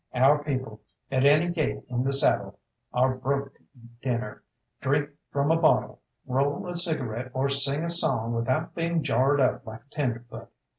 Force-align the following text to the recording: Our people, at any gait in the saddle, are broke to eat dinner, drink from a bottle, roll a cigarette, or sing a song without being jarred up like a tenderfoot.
Our 0.15 0.43
people, 0.43 0.81
at 1.11 1.25
any 1.27 1.49
gait 1.49 1.83
in 1.87 2.03
the 2.03 2.11
saddle, 2.11 2.57
are 2.91 3.13
broke 3.15 3.53
to 3.53 3.59
eat 3.75 4.01
dinner, 4.01 4.41
drink 4.79 5.11
from 5.29 5.51
a 5.51 5.61
bottle, 5.61 6.01
roll 6.25 6.67
a 6.67 6.75
cigarette, 6.75 7.29
or 7.35 7.49
sing 7.49 7.83
a 7.83 7.89
song 7.89 8.33
without 8.33 8.73
being 8.73 9.03
jarred 9.03 9.39
up 9.39 9.63
like 9.63 9.81
a 9.85 9.89
tenderfoot. 9.91 10.47